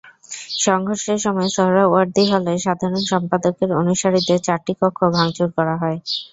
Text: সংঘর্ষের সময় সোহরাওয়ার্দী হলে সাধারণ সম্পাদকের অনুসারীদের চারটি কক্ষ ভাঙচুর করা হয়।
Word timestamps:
সংঘর্ষের 0.59 1.19
সময় 1.25 1.49
সোহরাওয়ার্দী 1.51 2.23
হলে 2.31 2.53
সাধারণ 2.65 3.01
সম্পাদকের 3.11 3.69
অনুসারীদের 3.81 4.39
চারটি 4.47 4.73
কক্ষ 4.81 4.99
ভাঙচুর 5.15 5.49
করা 5.57 5.75
হয়। 5.81 5.97